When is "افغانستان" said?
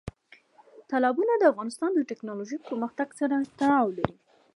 1.51-1.91